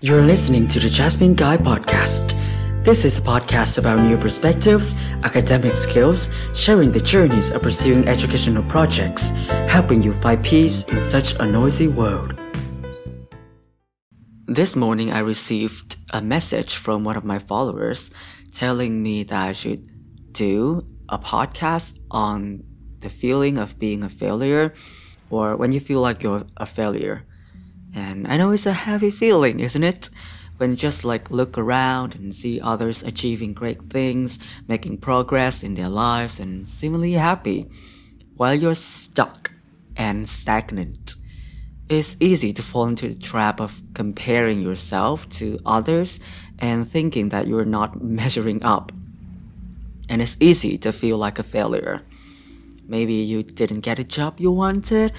[0.00, 2.38] You're listening to the Jasmine Guy podcast.
[2.84, 8.62] This is a podcast about new perspectives, academic skills, sharing the journeys of pursuing educational
[8.70, 9.36] projects,
[9.66, 12.38] helping you find peace in such a noisy world.
[14.46, 18.14] This morning, I received a message from one of my followers
[18.52, 19.90] telling me that I should
[20.30, 22.62] do a podcast on
[23.00, 24.74] the feeling of being a failure
[25.28, 27.26] or when you feel like you're a failure.
[27.98, 30.10] And I know it's a heavy feeling, isn't it?
[30.58, 35.88] When just like look around and see others achieving great things, making progress in their
[35.88, 37.66] lives, and seemingly happy,
[38.36, 39.50] while you're stuck
[39.96, 41.16] and stagnant.
[41.88, 46.20] It's easy to fall into the trap of comparing yourself to others
[46.60, 48.92] and thinking that you're not measuring up.
[50.08, 52.02] And it's easy to feel like a failure.
[52.86, 55.12] Maybe you didn't get a job you wanted,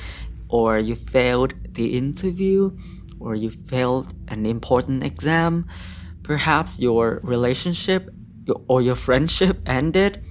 [0.48, 2.72] or you failed the interview,
[3.20, 5.68] or you failed an important exam.
[6.24, 8.10] Perhaps your relationship
[8.68, 10.24] or your friendship ended,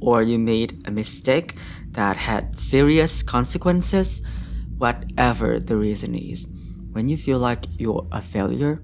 [0.00, 1.54] or you made a mistake
[1.92, 4.26] that had serious consequences.
[4.78, 6.56] Whatever the reason is,
[6.92, 8.82] when you feel like you're a failure,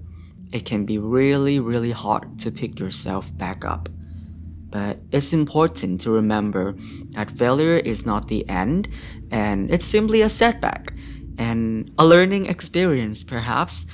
[0.51, 3.89] it can be really, really hard to pick yourself back up.
[4.69, 6.75] But it's important to remember
[7.11, 8.89] that failure is not the end
[9.31, 10.93] and it's simply a setback
[11.37, 13.85] and a learning experience, perhaps.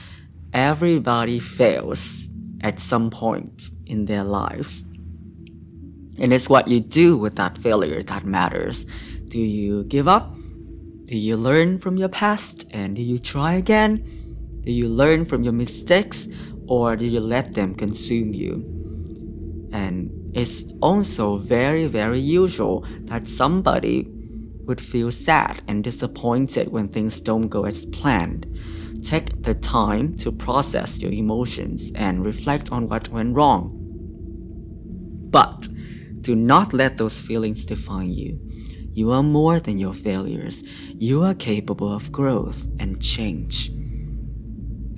[0.53, 2.27] Everybody fails
[2.61, 4.83] at some point in their lives.
[6.19, 8.85] And it's what you do with that failure that matters.
[9.29, 10.33] Do you give up?
[11.05, 14.61] Do you learn from your past and do you try again?
[14.61, 16.29] Do you learn from your mistakes
[16.67, 18.63] or do you let them consume you?
[19.73, 24.12] And it's also very, very usual that somebody
[24.65, 28.47] would feel sad and disappointed when things don't go as planned.
[29.03, 33.79] Take the time to process your emotions and reflect on what went wrong.
[35.29, 35.67] But
[36.21, 38.39] do not let those feelings define you.
[38.93, 40.63] You are more than your failures.
[40.93, 43.69] You are capable of growth and change.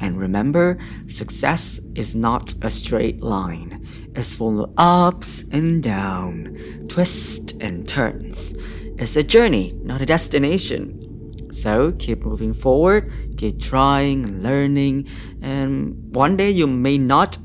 [0.02, 3.88] And remember, success is not a straight line.
[4.14, 8.54] It's full of ups and downs, twists and turns.
[8.98, 11.52] It's a journey, not a destination.
[11.52, 15.08] So keep moving forward, keep trying learning,
[15.42, 17.38] and one day you may not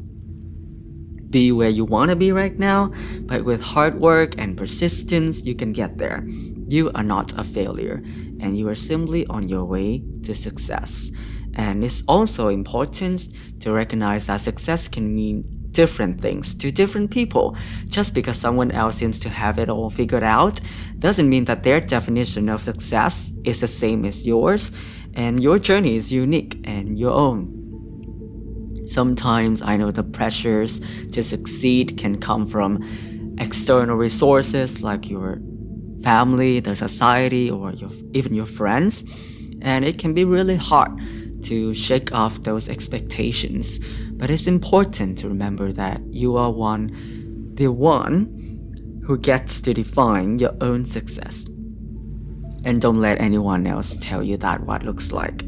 [1.30, 5.54] be where you want to be right now, but with hard work and persistence, you
[5.54, 6.24] can get there.
[6.68, 8.02] You are not a failure,
[8.40, 11.10] and you are simply on your way to success.
[11.54, 13.28] And it's also important
[13.60, 17.56] to recognize that success can mean different things to different people.
[17.96, 20.60] Just because someone else seems to have it all figured out
[20.98, 24.62] doesn't mean that their definition of success is the same as yours,
[25.14, 27.40] and your journey is unique and your own.
[28.86, 30.72] Sometimes I know the pressures
[31.14, 32.70] to succeed can come from
[33.38, 35.40] external resources like your
[36.02, 39.04] family, the society, or your, even your friends,
[39.62, 40.92] and it can be really hard
[41.44, 43.78] to shake off those expectations.
[44.12, 50.38] But it's important to remember that you are one, the one who gets to define
[50.38, 51.46] your own success.
[52.64, 55.42] And don't let anyone else tell you that what looks like.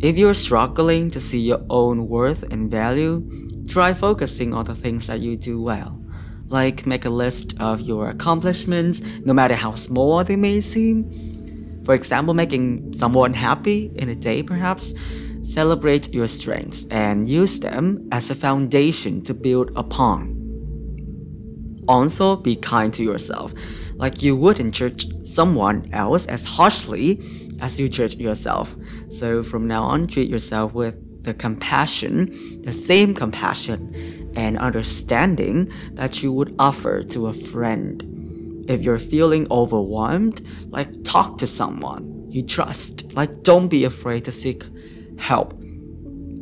[0.00, 3.26] If you're struggling to see your own worth and value,
[3.68, 6.00] try focusing on the things that you do well.
[6.48, 11.10] Like make a list of your accomplishments, no matter how small they may seem,
[11.84, 14.94] for example, making someone happy in a day, perhaps.
[15.42, 20.40] Celebrate your strengths and use them as a foundation to build upon.
[21.86, 23.52] Also, be kind to yourself,
[23.96, 27.20] like you wouldn't judge someone else as harshly
[27.60, 28.74] as you judge yourself.
[29.10, 36.22] So, from now on, treat yourself with the compassion, the same compassion and understanding that
[36.22, 38.13] you would offer to a friend
[38.68, 43.14] if you're feeling overwhelmed, like talk to someone you trust.
[43.14, 44.64] Like don't be afraid to seek
[45.18, 45.52] help.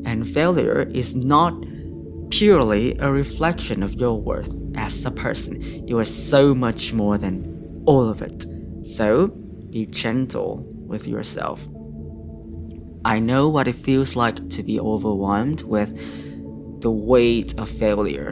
[0.05, 1.55] And failure is not
[2.31, 5.87] purely a reflection of your worth as a person.
[5.87, 8.47] You are so much more than all of it.
[8.83, 9.29] So
[9.71, 11.69] be gentle with yourself.
[13.05, 15.93] I know what it feels like to be overwhelmed with
[16.81, 18.31] the weight of failure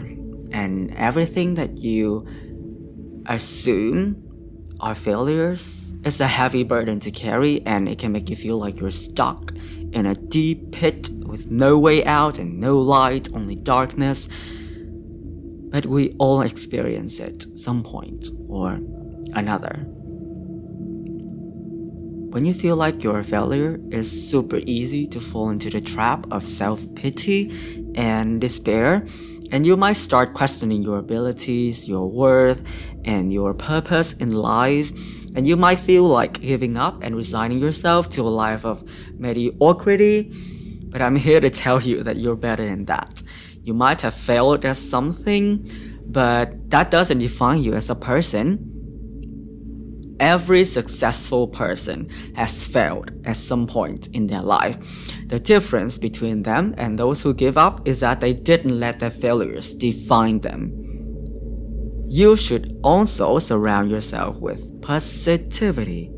[0.50, 2.26] and everything that you
[3.34, 4.22] assume
[4.80, 8.80] are failures is a heavy burden to carry and it can make you feel like
[8.80, 9.52] you're stuck
[9.92, 14.28] in a deep pit with no way out and no light, only darkness.
[15.70, 18.78] But we all experience it some point or
[19.34, 19.86] another.
[22.30, 26.26] when you feel like you're a failure, it's super easy to fall into the trap
[26.30, 27.50] of self pity
[27.96, 29.04] and despair.
[29.52, 32.62] And you might start questioning your abilities, your worth,
[33.04, 34.90] and your purpose in life.
[35.34, 38.84] And you might feel like giving up and resigning yourself to a life of
[39.18, 40.32] mediocrity.
[40.86, 43.22] But I'm here to tell you that you're better than that.
[43.62, 45.68] You might have failed at something,
[46.06, 48.69] but that doesn't define you as a person.
[50.20, 54.76] Every successful person has failed at some point in their life.
[55.28, 59.10] The difference between them and those who give up is that they didn't let their
[59.10, 60.76] failures define them.
[62.04, 66.12] You should also surround yourself with positivity.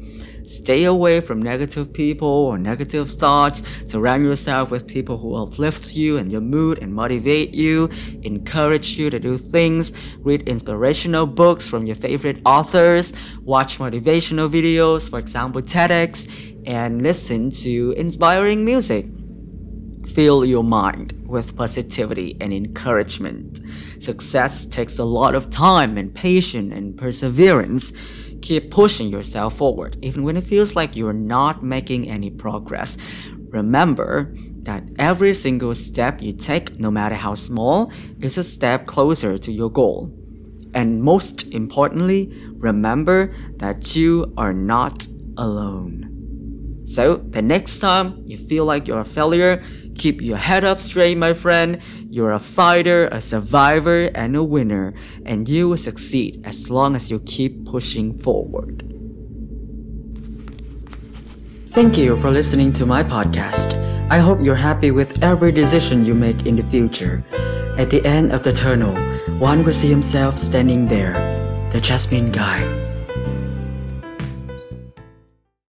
[0.53, 3.67] Stay away from negative people or negative thoughts.
[3.91, 7.89] Surround yourself with people who uplift you and your mood and motivate you,
[8.23, 9.93] encourage you to do things.
[10.19, 13.15] Read inspirational books from your favorite authors.
[13.41, 19.07] Watch motivational videos, for example, TEDx, and listen to inspiring music.
[20.07, 23.61] Fill your mind with positivity and encouragement.
[23.99, 27.93] Success takes a lot of time and patience and perseverance.
[28.43, 32.99] Keep pushing yourself forward, even when it feels like you're not making any progress.
[33.49, 39.39] Remember that every single step you take, no matter how small, is a step closer
[39.39, 40.13] to your goal.
[40.75, 45.07] And most importantly, remember that you are not
[45.37, 46.12] alone.
[46.85, 49.63] So, the next time you feel like you're a failure,
[49.95, 51.81] Keep your head up straight, my friend.
[52.09, 54.95] You're a fighter, a survivor, and a winner,
[55.27, 58.85] and you will succeed as long as you keep pushing forward.
[61.67, 63.81] Thank you for listening to my podcast.
[64.11, 67.25] I hope you're happy with every decision you make in the future.
[67.79, 68.95] At the end of the tunnel,
[69.39, 71.15] one will see himself standing there,
[71.73, 72.82] the Jasmine guy.